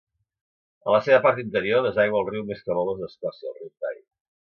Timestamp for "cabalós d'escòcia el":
2.71-3.59